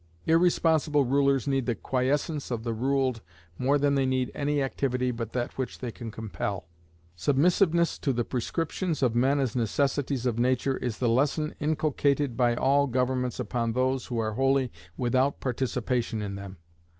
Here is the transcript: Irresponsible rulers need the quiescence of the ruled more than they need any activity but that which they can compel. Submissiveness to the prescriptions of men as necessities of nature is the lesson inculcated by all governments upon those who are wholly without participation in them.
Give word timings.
Irresponsible 0.25 1.05
rulers 1.05 1.47
need 1.47 1.67
the 1.67 1.75
quiescence 1.75 2.49
of 2.49 2.63
the 2.63 2.73
ruled 2.73 3.21
more 3.59 3.77
than 3.77 3.93
they 3.93 4.07
need 4.07 4.31
any 4.33 4.59
activity 4.59 5.11
but 5.11 5.31
that 5.33 5.55
which 5.59 5.77
they 5.77 5.91
can 5.91 6.09
compel. 6.09 6.65
Submissiveness 7.15 7.99
to 7.99 8.11
the 8.11 8.25
prescriptions 8.25 9.03
of 9.03 9.13
men 9.13 9.39
as 9.39 9.55
necessities 9.55 10.25
of 10.25 10.39
nature 10.39 10.77
is 10.77 10.97
the 10.97 11.07
lesson 11.07 11.53
inculcated 11.59 12.35
by 12.35 12.55
all 12.55 12.87
governments 12.87 13.39
upon 13.39 13.73
those 13.73 14.07
who 14.07 14.17
are 14.17 14.33
wholly 14.33 14.71
without 14.97 15.39
participation 15.39 16.23
in 16.23 16.33
them. 16.33 16.57